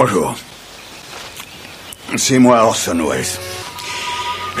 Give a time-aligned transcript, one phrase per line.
[0.00, 0.36] Bonjour.
[2.14, 3.24] C'est moi Orson Welles.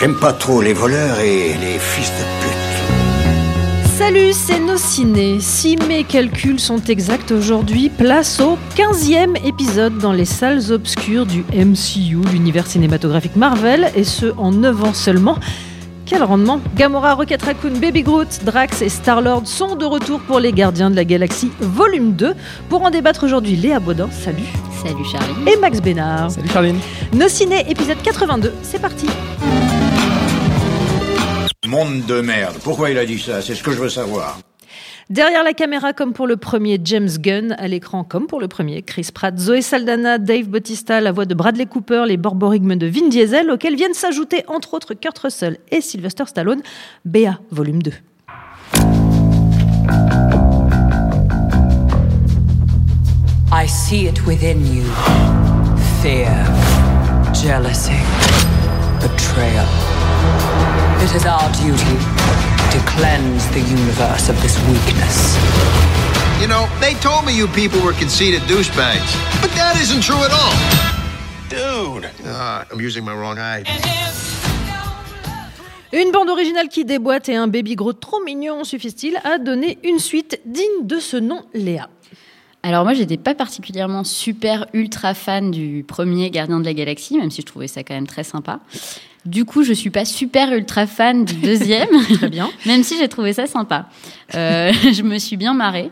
[0.00, 3.88] J'aime pas trop les voleurs et les fils de pute.
[3.96, 5.38] Salut, c'est nos ciné.
[5.38, 11.44] Si mes calculs sont exacts aujourd'hui, place au 15e épisode dans les salles obscures du
[11.54, 15.38] MCU, l'univers cinématographique Marvel, et ce en 9 ans seulement.
[16.08, 20.52] Quel rendement Gamora, Rocket Raccoon, Baby Groot, Drax et Star-Lord sont de retour pour les
[20.52, 22.34] Gardiens de la Galaxie volume 2.
[22.70, 24.48] Pour en débattre aujourd'hui, Léa Baudin, salut.
[24.82, 25.52] Salut Charlie.
[25.52, 26.30] Et Max Bénard.
[26.30, 26.80] Salut Charline.
[27.12, 29.06] Nos ciné, épisode 82, c'est parti.
[31.66, 32.56] Monde de merde.
[32.64, 33.42] Pourquoi il a dit ça?
[33.42, 34.38] C'est ce que je veux savoir.
[35.10, 37.56] Derrière la caméra, comme pour le premier, James Gunn.
[37.58, 41.34] À l'écran, comme pour le premier, Chris Pratt, Zoé Saldana, Dave Bautista, la voix de
[41.34, 45.80] Bradley Cooper, les borborigmes de Vin Diesel, auxquels viennent s'ajouter entre autres Kurt Russell et
[45.80, 46.60] Sylvester Stallone.
[47.06, 47.92] Béa, volume 2.
[53.50, 54.84] I see it within you
[56.02, 56.30] fear,
[57.32, 57.96] jealousy,
[59.00, 59.66] betrayal.
[61.02, 65.36] It is our duty to cleanse the universe of this weakness.
[66.40, 69.10] You know, they told me you people were conceited douchebags.
[69.40, 70.54] But that isn't true at all.
[71.48, 72.10] Dude.
[72.26, 73.64] Uh, I'm using my wrong eye.
[75.92, 79.98] Une bande originale qui déboîte et un baby gros trop mignon suffisent-ils à donner une
[79.98, 81.88] suite digne de ce nom, Léa
[82.62, 87.30] Alors moi, j'étais pas particulièrement super ultra fan du premier Gardien de la Galaxie, même
[87.30, 88.60] si je trouvais ça quand même très sympa.
[89.28, 92.48] Du coup, je suis pas super ultra fan du deuxième, Très bien.
[92.66, 93.86] même si j'ai trouvé ça sympa.
[94.34, 95.90] Euh, je me suis bien marrée.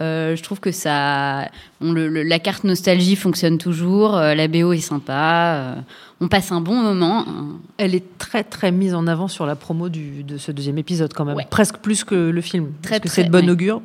[0.00, 1.48] Euh, je trouve que ça,
[1.80, 4.16] on, le- le- la carte nostalgie fonctionne toujours.
[4.16, 5.54] euh, la BO est sympa.
[5.56, 5.74] euh,
[6.20, 7.24] on passe un bon moment.
[7.26, 7.46] hein.
[7.78, 11.12] Elle est très très mise en avant sur la promo du- de ce deuxième épisode
[11.14, 11.36] quand même.
[11.36, 11.46] Ouais.
[11.50, 12.72] Presque plus que le film.
[12.82, 13.50] Très, parce que c'est de bon ouais.
[13.50, 13.80] augure.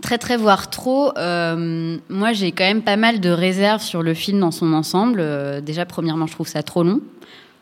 [0.00, 1.12] Très très voire trop.
[1.18, 5.18] Euh, moi j'ai quand même pas mal de réserves sur le film dans son ensemble.
[5.20, 7.00] Euh, déjà premièrement je trouve ça trop long.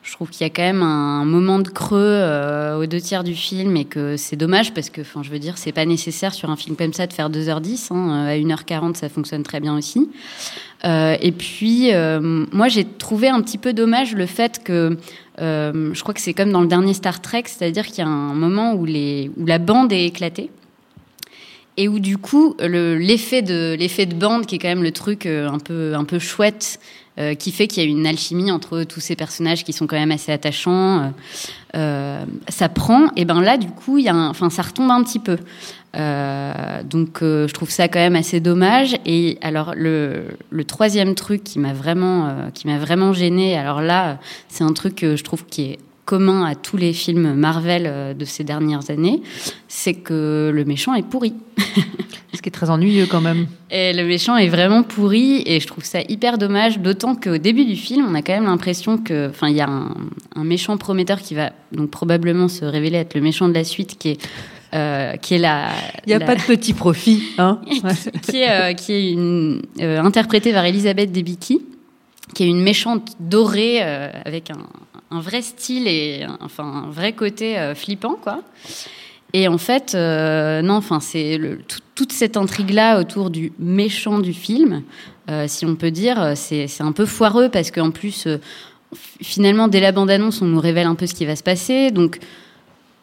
[0.03, 3.23] Je trouve qu'il y a quand même un moment de creux euh, aux deux tiers
[3.23, 6.33] du film et que c'est dommage parce que, enfin, je veux dire, c'est pas nécessaire
[6.33, 7.93] sur un film comme ça de faire 2h10.
[7.93, 10.09] Hein, à 1h40, ça fonctionne très bien aussi.
[10.85, 14.97] Euh, et puis, euh, moi, j'ai trouvé un petit peu dommage le fait que,
[15.41, 18.11] euh, je crois que c'est comme dans le dernier Star Trek, c'est-à-dire qu'il y a
[18.11, 20.51] un moment où, où la bande est éclatée
[21.81, 24.93] et où du coup le- l'effet de l'effet de bande qui est quand même le
[24.93, 26.79] truc euh, un peu un peu chouette
[27.19, 29.97] euh, qui fait qu'il y a une alchimie entre tous ces personnages qui sont quand
[29.97, 31.13] même assez attachants
[31.75, 33.09] euh, ça prend.
[33.17, 35.39] Et ben là du coup il y a enfin ça retombe un petit peu.
[36.85, 38.95] Donc je trouve ça quand même assez dommage.
[39.07, 44.19] Et alors le, le troisième truc qui m'a vraiment qui m'a vraiment gêné alors là
[44.49, 45.79] c'est un truc que je trouve qui est
[46.11, 49.23] commun à tous les films Marvel euh, de ces dernières années,
[49.69, 51.35] c'est que le méchant est pourri.
[52.35, 53.47] Ce qui est très ennuyeux quand même.
[53.71, 57.65] Et le méchant est vraiment pourri et je trouve ça hyper dommage, d'autant qu'au début
[57.65, 59.95] du film, on a quand même l'impression que, enfin, il y a un,
[60.35, 63.97] un méchant prometteur qui va donc probablement se révéler être le méchant de la suite,
[63.97, 64.19] qui est
[64.75, 65.69] euh, qui est la,
[66.07, 67.23] Il n'y a la- pas de petit profit.
[67.39, 67.61] Hein
[68.29, 71.61] qui est, euh, qui est une, euh, interprétée par Elisabeth Debicki,
[72.35, 74.59] qui est une méchante dorée euh, avec un,
[75.11, 78.43] un vrai style et enfin un vrai côté euh, flippant quoi.
[79.33, 81.41] Et en fait, euh, non, enfin c'est
[81.95, 84.83] toute cette intrigue là autour du méchant du film,
[85.31, 88.27] euh, si on peut dire, c'est un peu foireux parce qu'en plus,
[89.23, 92.19] finalement, dès la bande-annonce, on nous révèle un peu ce qui va se passer, donc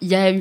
[0.01, 0.33] il y a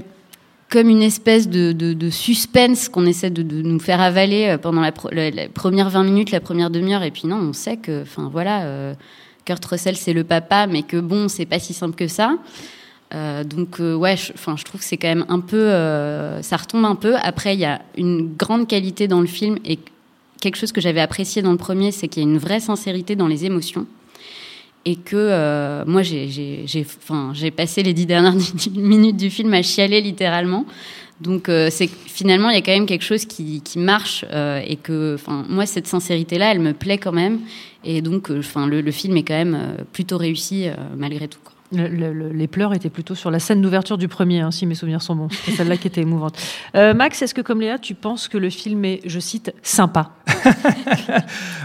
[0.69, 5.89] comme une espèce de, suspense qu'on essaie de, nous faire avaler pendant la, la- première
[5.89, 8.97] 20 minutes, la première demi-heure, et puis non, on sait que, enfin voilà,
[9.47, 12.37] Kurt Russell c'est le papa, mais que bon, c'est pas si simple que ça.
[13.15, 16.57] Euh, donc euh, ouais, enfin je, trouve que c'est quand même un peu, euh, ça
[16.57, 17.15] retombe un peu.
[17.17, 19.79] Après, il y a une grande qualité dans le film et
[20.41, 23.17] quelque chose que j'avais apprécié dans le premier, c'est qu'il y a une vraie sincérité
[23.17, 23.87] dans les émotions
[24.85, 26.65] et que moi j'ai j'ai
[27.33, 28.35] j'ai passé les dix dernières
[28.73, 30.65] minutes du film à chialer littéralement
[31.21, 34.61] donc euh, c'est finalement il y a quand même quelque chose qui, qui marche euh,
[34.67, 37.41] et que enfin moi cette sincérité là elle me plaît quand même
[37.85, 41.39] et donc euh, enfin le, film est quand même plutôt réussi malgré tout.
[41.73, 44.67] Le- le- le- les pleurs étaient plutôt sur la scène d'ouverture du premier, hein, si
[44.67, 45.29] mes souvenirs sont bons.
[45.31, 46.39] C'est celle-là qui était émouvante.
[46.77, 50.11] Euh, Max, est-ce que comme Léa, tu penses que le film est, je cite, sympa?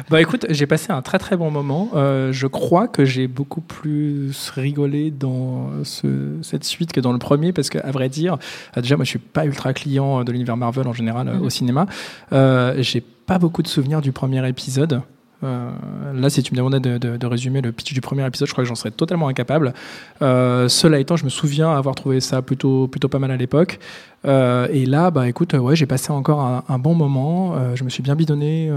[0.10, 1.90] Bah écoute, j'ai passé un très très bon moment.
[1.96, 7.20] Euh, je crois que j'ai beaucoup plus rigolé dans ce- cette suite que dans le
[7.20, 8.38] premier parce qu'à vrai dire,
[8.78, 11.50] euh, déjà moi je suis pas ultra client de l'univers Marvel en général euh, au
[11.50, 11.86] cinéma.
[12.34, 15.02] Euh, j'ai pas beaucoup de souvenirs du premier épisode.
[15.44, 15.72] Euh,
[16.14, 18.68] là, si tu me demandais de, résumer le pitch du premier épisode, je crois que
[18.68, 19.74] j'en serais totalement incapable.
[20.22, 23.80] Euh, cela étant, je me souviens avoir trouvé ça plutôt, plutôt pas mal à l'époque.
[24.24, 27.76] Euh, et là, bah écoute, ouais, j'ai passé encore un, bon moment.
[27.76, 28.72] Je me suis bien bidonné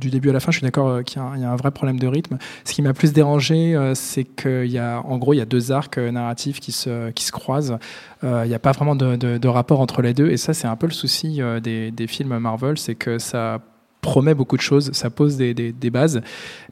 [0.00, 0.50] du début à la fin.
[0.50, 2.38] Je suis d'accord qu'il y, a un- vrai problème de rythme.
[2.64, 5.70] Ce qui m'a plus dérangé, c'est qu'il y a, en gros, il y a deux
[5.72, 7.78] arcs narratifs qui se, qui se croisent.
[8.22, 10.30] Il n'y a pas vraiment de, rapport entre les deux.
[10.30, 13.60] Et ça, c'est un peu le souci des, des films Marvel, c'est que ça
[14.08, 16.22] promet beaucoup de choses, ça pose des, bases,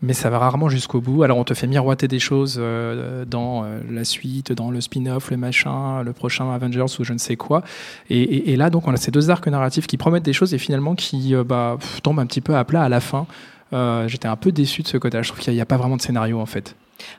[0.01, 1.23] mais ça va rarement jusqu'au bout.
[1.23, 5.31] Alors on te fait miroiter des choses euh, dans euh, la suite, dans le spin-off,
[5.31, 7.63] le machin, le prochain Avengers ou je ne sais quoi.
[8.09, 10.95] Et, là, donc, on a ces deux arcs narratifs qui promettent des choses et finalement
[10.95, 13.27] qui euh, bah, tombent un petit peu à plat à la fin.
[14.07, 15.23] J'étais un peu déçu de ce côté-là.
[15.23, 16.75] Je trouve qu'il n'y a, pas vraiment de scénario en fait.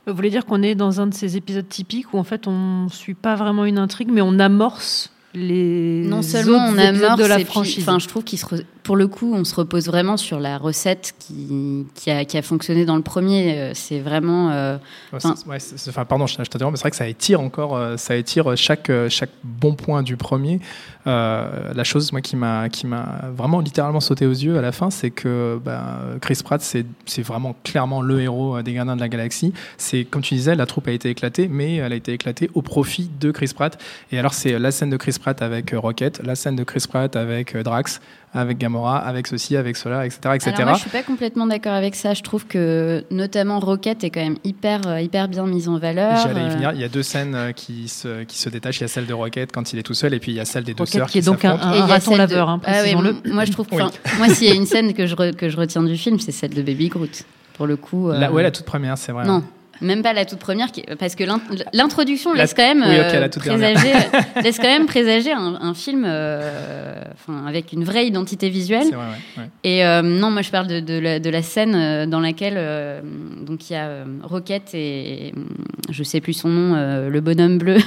[0.07, 2.87] Vous voulez dire qu'on est dans un de ces épisodes typiques où en fait on
[2.89, 7.39] suit pas vraiment une intrigue, mais on amorce les Non seulement on amorce de la
[7.45, 7.83] franchise.
[7.88, 10.57] enfin, je trouve qu'il se re- pour le coup, on se repose vraiment sur la
[10.57, 13.59] recette qui, qui, a, qui a fonctionné dans le premier.
[13.59, 14.51] Euh, C'est vraiment.
[14.51, 14.77] euh,
[15.12, 15.57] Enfin- ouais,
[15.89, 18.89] enfin, pardon, je, t'interromps, mais c'est vrai que ça étire encore, euh, ça étire chaque,
[18.89, 20.62] euh, chaque bon point du premier.
[21.06, 24.71] Euh, la chose, moi, qui m'a, qui m'a vraiment littéralement sauté aux yeux à la
[24.71, 29.01] fin, c'est que bah, Chris Pratt, c'est, c'est vraiment clairement le héros des Gardiens de
[29.01, 29.53] la Galaxie.
[29.77, 32.62] C'est, comme tu disais, la troupe a été éclatée, mais elle a été éclatée au
[32.62, 33.77] profit de Chris Pratt.
[34.13, 36.83] Et alors, c'est la scène de Chris Pratt avec euh, Rocket, la scène de Chris
[36.89, 37.99] Pratt avec euh, Drax,
[38.33, 40.51] avec Gamora, avec ceci, avec cela, etc., etc.
[40.55, 42.13] Alors moi, je suis pas complètement d'accord avec ça.
[42.13, 46.17] Je trouve que notamment Rocket est quand même hyper, euh, hyper bien mise en valeur.
[46.17, 46.71] J'allais y venir.
[46.73, 48.77] Il y a deux scènes qui se, qui se détachent.
[48.79, 50.39] Il y a celle de Rocket quand il est tout seul, et puis il y
[50.39, 51.73] a celle des deux Rocket sœurs qui est donc un, s'affrontent.
[51.73, 53.67] Et il y a raton celle laveur, de- hein, Ah moi, je trouve.
[53.71, 53.83] Oui.
[54.17, 56.31] Moi, s'il y a une scène que je, re- que je retiens du film, c'est
[56.31, 57.23] celle de Baby Groot.
[57.53, 58.11] Pour le coup.
[58.11, 59.25] euh, La, ouais, la toute première, c'est vrai.
[59.25, 59.43] Non.
[59.81, 60.68] Même pas la toute première,
[61.00, 61.41] parce que l'in-
[61.74, 63.27] l'introduction La- laisse oui, euh,
[63.57, 63.94] présager,
[64.44, 67.01] laisse quand même présager un, un film, euh,
[67.47, 68.85] avec une vraie identité visuelle.
[68.89, 69.06] C'est vrai,
[69.38, 69.50] ouais, ouais.
[69.63, 73.01] Et euh, non, moi je parle de, de la, de la scène dans laquelle euh,
[73.45, 73.89] donc il y a
[74.24, 75.41] Rocket et euh,
[75.89, 77.77] je sais plus son nom, le bonhomme bleu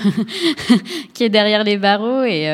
[1.14, 2.44] qui est derrière les barreaux et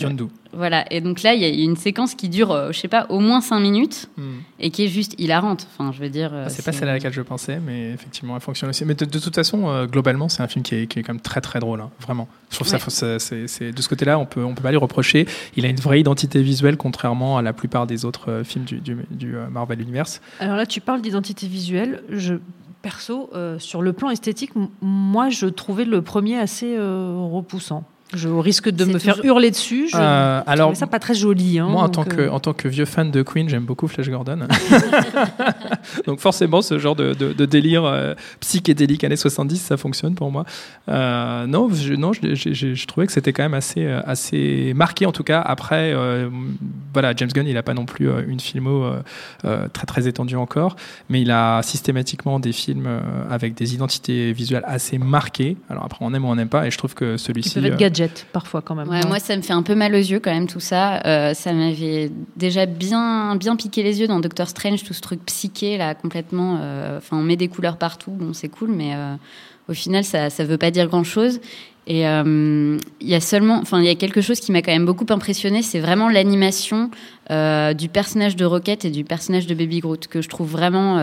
[0.00, 0.24] Yondu.
[0.52, 0.84] Voilà.
[0.92, 3.20] Et donc là il y a une séquence qui dure, euh, je sais pas, au
[3.20, 4.40] moins cinq minutes Hmm.
[4.58, 5.66] et qui est juste hilarante.
[5.72, 6.30] Enfin, je veux dire.
[6.32, 8.84] euh, Ah, c'est pas celle à laquelle je pensais, mais effectivement, elle fonctionne aussi.
[8.84, 11.12] Mais de, de toute façon, euh, globalement, c'est un film qui est, qui est quand
[11.14, 12.28] même très très drôle, hein, vraiment.
[12.50, 12.78] Je trouve Ouais.
[12.78, 15.26] ça, ça, c'est, de ce côté-là, on peut, on peut pas lui reprocher.
[15.56, 18.80] Il a une vraie identité visuelle, contrairement à la plupart des autres euh, films du,
[18.80, 20.20] du, du, euh, Marvel Universe.
[20.40, 22.02] Alors là, tu parles d'identité visuelle.
[22.10, 22.34] Je,
[22.82, 27.84] perso, euh, sur le plan esthétique, moi, je trouvais le premier assez euh, repoussant.
[28.12, 29.88] Je au risque de me faire toujours- hurler dessus.
[29.90, 31.58] Je Euh, alors, ça pas très joli.
[31.60, 33.86] hein, Moi, en tant, que, euh, en tant que vieux fan de Queen, j'aime beaucoup
[33.86, 34.40] Flash Gordon.
[36.06, 40.30] Donc forcément, ce genre de, de- de délire euh, psychédélique années 70, ça fonctionne pour
[40.30, 40.44] moi.
[40.88, 44.72] Euh, non, je, non je, je- je- je trouvais que c'était quand même assez, assez
[44.74, 45.40] marqué, en tout cas.
[45.40, 46.28] Après, euh,
[46.92, 48.84] voilà, James Gunn, il n'a pas non plus euh, une filmo
[49.72, 50.76] très, très étendue encore,
[51.08, 55.56] mais il a systématiquement des films euh, avec des identités visuelles assez marquées.
[55.68, 57.50] Alors après, on aime ou on n'aime pas, et je trouve que celui-ci...
[58.00, 58.88] gadgets, parfois, quand même.
[58.88, 61.00] Ouais, moi, ça me fait un peu mal aux yeux quand même tout ça.
[61.06, 65.24] Euh, ça m'avait déjà bien, bien piqué les yeux dans Doctor Strange, tout ce truc
[65.26, 66.58] psyché là, complètement.
[66.60, 69.14] euh, Enfin, on met des couleurs partout, bon, c'est cool, mais euh,
[69.68, 71.40] au final, ça, ça veut pas dire grand chose.
[71.86, 74.86] Et il y a seulement, enfin, il y a quelque chose qui m'a quand même
[74.86, 76.90] beaucoup impressionné, c'est vraiment l'animation
[77.28, 81.00] du personnage de Rocket et du personnage de Baby Groot que je trouve vraiment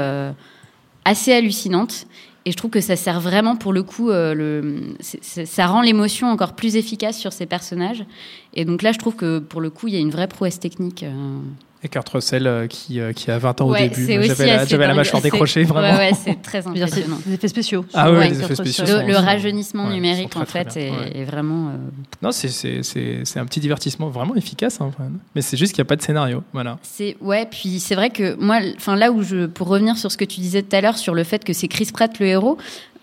[1.03, 2.05] assez hallucinante.
[2.47, 6.53] Et je trouve que ça sert vraiment pour le coup, euh, ça rend l'émotion encore
[6.53, 8.05] plus efficace sur ces personnages.
[8.53, 10.57] Et donc là, je trouve que pour le coup, il y a une vraie prouesse
[10.57, 11.03] technique.
[11.03, 11.39] euh.
[11.87, 14.87] Et Kurt Russell, euh, qui, euh, qui a 20 ans Ouais, au début, j'avais la,
[14.87, 15.97] la mâchoire décrochée, vraiment.
[15.97, 17.17] Ouais, ouais, c'est très impressionnant.
[17.25, 17.85] des effets spéciaux.
[17.93, 21.17] Ah ouais, les effets spéciaux Le, rajeunissement ouais, numérique, en très, fait, est, bien, ouais.
[21.17, 21.69] est vraiment.
[21.69, 21.77] euh,
[22.21, 24.91] Non, c'est, c'est, c'est, c'est un petit divertissement vraiment efficace, hein,
[25.33, 26.43] mais c'est juste qu'il n'y a pas de scénario.
[26.53, 26.77] Voilà.
[26.83, 30.17] C'est ouais, puis c'est vrai que moi, enfin là où je, pour revenir sur ce
[30.17, 32.57] que tu disais tout à l'heure sur le fait que c'est Chris Pratt le héros,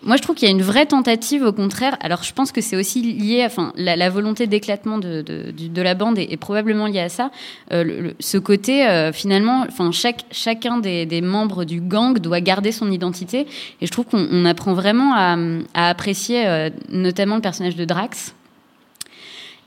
[0.05, 1.97] moi je trouve qu'il y a une vraie tentative au contraire.
[2.01, 6.19] Alors je pense que c'est aussi lié, enfin la, volonté d'éclatement de, de, la bande
[6.19, 7.31] est, probablement liée à ça.
[7.73, 12.91] Euh, ce côté euh, finalement, enfin chaque chacun des, membres du gang doit garder son
[12.91, 13.47] identité,
[13.81, 15.37] et je trouve qu'on on apprend vraiment à,
[15.75, 18.35] à apprécier euh, notamment le personnage de Drax.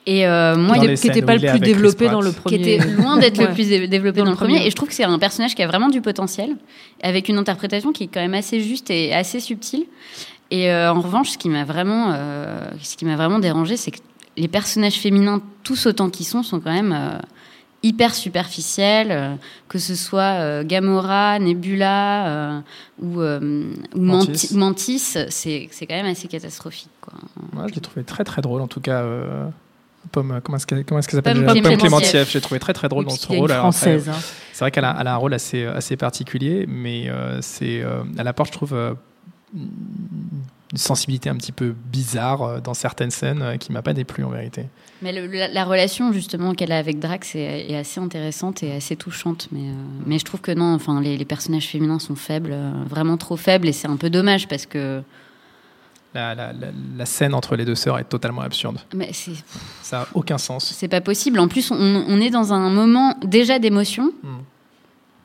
[0.09, 2.75] Et euh, moi, Qui n'était pas le plus développé dans le qui premier.
[2.75, 3.47] était loin d'être Ouais.
[3.47, 4.53] le plus dé- développé Dans dans, le premier.
[4.55, 4.67] premier.
[4.67, 6.55] Et je trouve que c'est un personnage qui a vraiment du potentiel,
[7.03, 9.83] avec une interprétation qui est quand même assez juste et assez subtile.
[10.49, 13.91] Et euh, en revanche, ce qui m'a vraiment, euh, ce qui m'a vraiment dérangé, c'est
[13.91, 13.97] que
[14.37, 17.19] les personnages féminins, tous autant qu'ils sont, sont quand même euh,
[17.83, 19.09] hyper superficiels.
[19.11, 19.35] euh,
[19.67, 22.59] que ce soit euh, Gamora, Nebula euh,
[23.01, 24.53] ou, euh, ou Mantis.
[24.53, 24.99] Manti- Mantis,
[25.29, 26.91] c'est c'est quand même assez catastrophique.
[27.01, 27.13] Quoi.
[27.51, 29.03] Moi, je l'ai trouvé très très drôle, en tout cas.
[30.07, 32.31] Euh, Pomme, comment est-ce qu'elle, comment est-ce qu'elle s'appelle Pomme déjà Clémentief.
[32.31, 33.51] J'ai trouvé très très drôle dans une rôle.
[33.51, 33.71] Hein.
[33.71, 33.99] C'est
[34.59, 38.57] vrai qu'elle a, un rôle assez, assez particulier, mais euh, c'est, euh, elle apporte, je
[38.57, 38.93] trouve, euh,
[39.53, 44.23] une sensibilité un petit peu bizarre euh, dans certaines scènes euh, qui m'a pas déplu
[44.23, 44.65] en vérité.
[45.01, 48.73] Mais le- la, la relation justement qu'elle a avec Drax est, est assez intéressante et
[48.73, 49.47] assez touchante.
[49.51, 49.73] Mais, euh,
[50.05, 53.37] mais je trouve que non, enfin, les, les personnages féminins sont faibles, euh, vraiment trop
[53.37, 55.01] faibles, et c'est un peu dommage parce que.
[56.13, 58.79] La, la- la- la scène entre les deux sœurs est totalement absurde.
[58.95, 59.31] Mais c'est
[59.83, 60.65] Ça a aucun sens.
[60.75, 61.39] c'est pas possible.
[61.39, 61.75] En plus, on,
[62.07, 64.11] on est dans un moment déjà d'émotion.
[64.23, 64.27] Mm.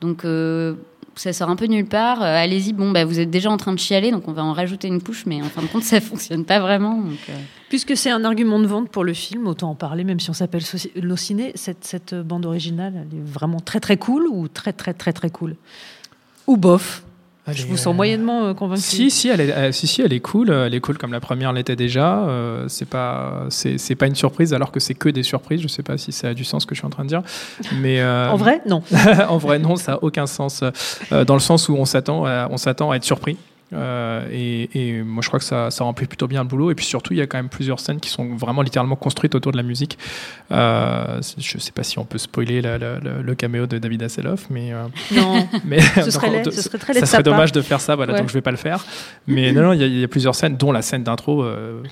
[0.01, 0.25] Donc.
[0.25, 0.75] euh,
[1.15, 2.23] ça sort un peu nulle part.
[2.23, 4.51] Euh, Allez-y, bon, bah, vous êtes déjà en train de chialer, donc on va en
[4.51, 6.97] rajouter une couche, mais en fin de compte, ça fonctionne pas vraiment.
[6.97, 7.33] Donc, euh.
[7.69, 10.33] Puisque c'est un argument de vente pour le film, autant en parler, même si on
[10.33, 10.63] s'appelle
[10.95, 11.51] Lociné.
[11.53, 15.29] Cette, cette bande originale, elle est vraiment très très cool ou très très très très
[15.29, 15.55] cool?
[16.47, 17.02] Ou bof?
[17.51, 18.81] Je vous est, sens euh, moyennement euh, convaincu.
[18.81, 20.49] Si, si, elle est, elle- si, si, elle est cool.
[20.49, 22.19] euh, Elle est cool comme la première l'était déjà.
[22.19, 25.61] euh, c'est pas, c'est, c'est pas une surprise alors que c'est que des surprises.
[25.61, 27.09] Je sais pas si ça a du sens ce que je suis en train de
[27.09, 27.21] dire,
[27.81, 28.81] mais euh, En vrai, non.
[29.29, 30.63] en vrai, non, ça a aucun sens.
[31.11, 33.37] euh, dans le sens où on s'attend, on s'attend à être surpris.
[33.73, 36.71] Euh, et, et moi, je crois que ça, ça remplit plutôt bien le boulot.
[36.71, 39.35] Et puis surtout, il y a quand même plusieurs scènes qui sont vraiment littéralement construites
[39.35, 39.97] autour de la musique.
[40.51, 44.03] Euh, je sais pas si on peut spoiler la- la- la- le caméo de David
[44.03, 44.83] Hasselhoff, mais, euh,
[45.15, 45.47] non.
[45.65, 47.95] mais Ce serait laid, de- ce serait très laid ça serait dommage de faire ça,
[47.95, 48.19] voilà, Ouais.
[48.19, 48.85] donc je vais pas le faire.
[49.27, 51.43] Mais non, non, il y, a- il y a plusieurs scènes, dont la scène d'intro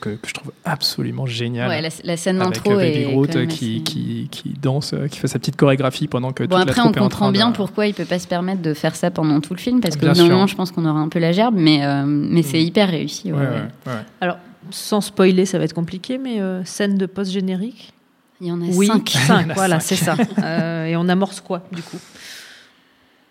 [0.02, 1.70] que, que je trouve absolument géniale.
[1.70, 5.56] Ouais, la, scène avec d'intro euh, Baby qui, qui, qui danse, qui fait sa petite
[5.56, 7.94] chorégraphie pendant que Bon, toute après, la on en train comprend bien de- pourquoi il
[7.94, 10.48] peut pas se permettre de faire ça pendant tout le film, parce que d'un moment,
[10.48, 12.66] je pense qu'on aura un peu la gerbe, mais, euh, mais c'est Mm.
[12.68, 13.32] hyper réussi.
[13.32, 13.52] ouais, Ouais, ouais.
[13.54, 14.00] ouais, ouais.
[14.22, 14.38] Alors,
[14.72, 17.94] sans spoiler, ça va être compliqué, mais euh, scène de post-générique
[18.42, 19.10] Il y en a Oui, cinq.
[19.28, 20.16] cinq, voilà, c'est ça.
[20.44, 21.98] Euh, et on amorce quoi, du coup?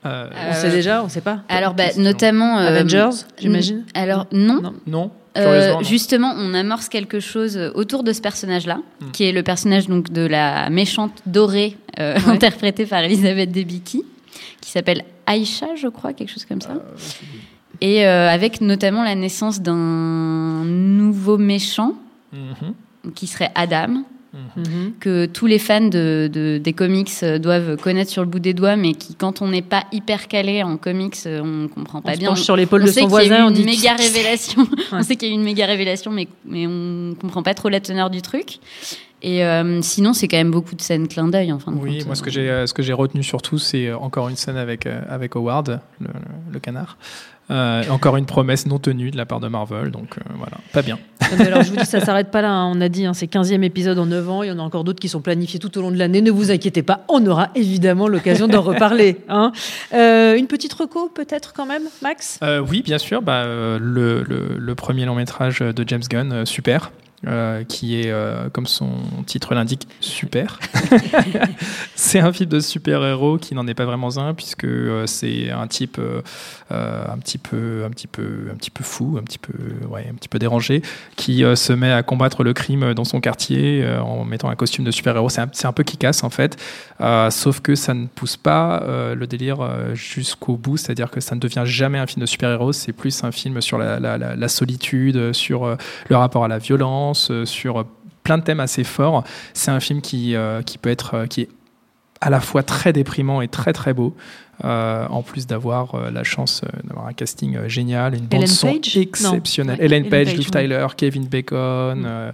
[0.07, 2.59] Euh, On sait déjà, on sait pas Alors, bah, notamment.
[2.59, 4.73] euh, Avengers, j'imagine Alors, non.
[4.87, 5.11] Non.
[5.39, 9.11] Euh, justement, on amorce quelque chose autour de ce personnage-là, Mm.
[9.13, 12.21] qui est le personnage donc de la méchante dorée, euh, Ouais.
[12.33, 14.03] interprétée par Elisabeth Debicki,
[14.61, 16.75] qui s'appelle Aïcha, je crois, quelque chose comme ça.
[17.81, 21.95] Et euh, avec notamment la naissance d'un nouveau méchant,
[22.33, 24.05] Mhm, qui serait Adam, mhm.
[24.57, 24.93] Mhm.
[25.01, 28.55] que tous les fans de, de- des comics euh, doivent connaître sur le bout des
[28.55, 32.03] doigts, mais qui, quand on n'est pas hyper calé en comics, euh, on comprend On
[32.03, 32.29] pas se bien.
[32.29, 33.95] penche sur l'épaule on de son qu'il y a voisin, eu on une dit méga
[33.95, 34.65] révélation.
[34.93, 37.69] on sait qu'il y a eu une méga révélation, mais, mais on comprend pas trop
[37.69, 38.59] la teneur du truc.
[39.23, 41.99] Et euh, sinon, c'est quand même beaucoup de scènes clin d'œil, en fin de Oui,
[41.99, 42.07] compte.
[42.07, 44.57] moi ce que j'ai euh, ce que j'ai retenu surtout, c'est euh, encore une scène
[44.57, 46.13] avec avec Howard, le, le-
[46.53, 46.97] le canard.
[47.51, 50.83] Euh, encore une promesse non tenue de la part de Marvel, donc euh, voilà, pas
[50.83, 51.01] bien.
[51.37, 52.53] Mais alors, je vous dis, ça s'arrête pas là.
[52.53, 52.73] hein.
[52.73, 54.43] On a dit, hein, c'est 15e épisode en 9 ans.
[54.45, 56.23] Il y en a encore d'autres qui sont planifiés tout au long de l'année.
[56.23, 59.17] Ne vous inquiétez pas, on aura évidemment l'occasion d'en reparler.
[59.29, 59.51] hein.
[59.93, 62.39] Euh, une petite reco, peut-être, quand même, Max?
[62.45, 63.21] Euh, oui, bien sûr.
[63.21, 66.93] Bah, euh, le, le- le premier long métrage de James Gunn, euh, super,
[67.27, 68.91] euh, qui est, euh, comme son
[69.27, 70.59] titre l'indique, super.
[71.95, 75.67] c'est un film de super-héros qui n'en est pas vraiment un, puisque euh, c'est un
[75.67, 76.01] type
[76.71, 79.53] un petit peu, un petit peu, un petit peu fou, un petit peu,
[79.89, 80.83] ouais, un petit peu dérangé,
[81.17, 84.91] qui se met à combattre le crime dans son quartier en mettant un costume de
[84.91, 85.29] super-héros.
[85.29, 86.57] C'est un, c'est un peu qui casse en fait,
[87.31, 88.85] sauf que ça ne pousse pas
[89.15, 89.59] le délire
[89.95, 93.33] jusqu'au bout, c'est-à-dire que ça ne devient jamais un film de super-héros, c'est plus un
[93.33, 95.77] film sur la, la- la- la solitude, sur
[96.09, 97.85] le rapport à la violence, euh, sur
[98.23, 99.25] plein de thèmes assez forts.
[99.55, 101.49] C'est un film qui, euh, qui peut être, euh, qui est
[102.21, 104.15] à la fois très déprimant et très très beau.
[104.63, 108.43] euh, en plus d'avoir euh, la chance euh, d'avoir un casting euh, génial, une bande
[108.43, 108.95] Ellen son Page?
[108.97, 109.79] Exceptionnelle.
[109.79, 110.51] Ouais, Ellen Ellen Page, Page, Liv.
[110.51, 112.01] Tyler, Kevin Bacon.
[112.01, 112.05] Mm.
[112.05, 112.33] euh,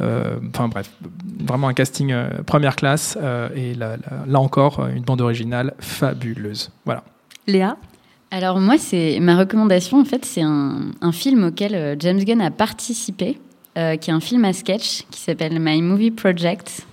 [0.00, 0.90] euh, Enfin bref,
[1.46, 5.74] vraiment un casting euh, première classe euh, et là, là- là encore une bande originale
[5.78, 6.70] fabuleuse.
[6.84, 7.04] Voilà.
[7.46, 7.76] Léa?
[8.32, 10.00] Alors moi, c'est ma recommandation.
[10.00, 13.38] En fait, c'est un, un film auquel James Gunn a participé,
[13.80, 16.86] euh, qui est un film à sketch qui s'appelle My Movie Project,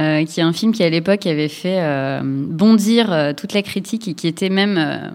[0.00, 4.08] euh, qui est un film qui à l'époque avait fait euh, bondir toute la critique
[4.08, 5.12] et qui était même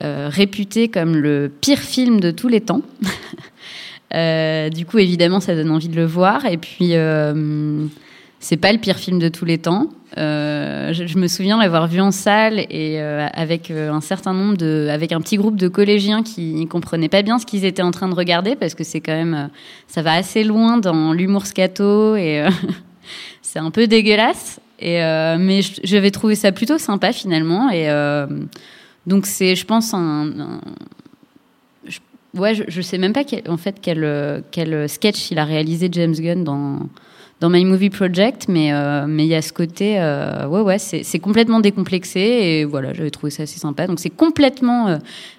[0.00, 2.82] réputé comme le pire film de tous les temps.
[4.12, 6.46] Du coup, évidemment, ça donne envie de le voir.
[6.46, 6.94] Et puis,
[8.44, 9.88] c'est pas le pire film de tous les temps.
[10.18, 14.58] Euh, je, me souviens l'avoir vu en salle et euh, avec euh, un certain nombre
[14.58, 17.90] de, avec un petit groupe de collégiens qui comprenaient pas bien ce qu'ils étaient en
[17.90, 19.48] train de regarder parce que c'est quand même,
[19.88, 22.46] ça va assez loin dans l'humour scato et
[23.42, 24.60] c'est un peu dégueulasse.
[24.78, 24.98] Et
[25.38, 27.88] mais j'avais trouvé ça plutôt sympa finalement et
[29.06, 30.60] donc c'est, je pense un,
[32.34, 36.12] ouais, je, sais même pas quel, en fait quel, quel sketch il a réalisé James
[36.12, 36.80] Gunn dans
[37.40, 41.18] dans My Movie Project, mais euh, mais il y a ce côté, euh, ouais c'est
[41.18, 43.86] complètement décomplexé et voilà, j'avais trouvé ça assez sympa.
[43.86, 44.98] Donc c'est complètement euh,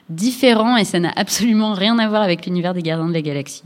[0.10, 3.64] différent et ça n'a absolument rien à voir avec l'univers des Gardiens de la Galaxie,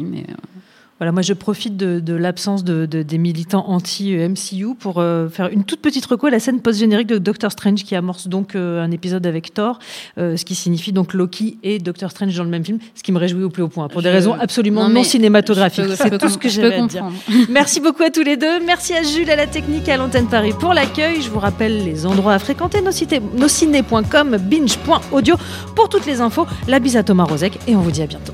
[0.99, 5.47] Voilà, moi je profite de, de l'absence de, de- des militants anti-MCU pour euh, faire
[5.47, 8.83] une toute petite reco à la scène post-générique de Doctor Strange qui amorce donc euh,
[8.83, 9.79] un épisode avec Thor,
[10.17, 13.11] euh, ce qui signifie donc Loki et Doctor Strange dans le même film, ce qui
[13.13, 15.85] me réjouit au plus haut point, pour des Je- raisons absolument Non, cinématographiques.
[15.95, 17.05] C'est tout ce que j'avais à dire.
[17.49, 18.59] Merci beaucoup à tous les deux.
[18.65, 21.21] Merci à Jules à la technique et à l'antenne Paris pour l'accueil.
[21.21, 25.35] Je vous rappelle les endroits à fréquenter, nosciné- nosciné.com, binge.audio
[25.75, 26.45] pour toutes les infos.
[26.67, 28.33] La bise à Thomas Rozek et on vous dit à bientôt.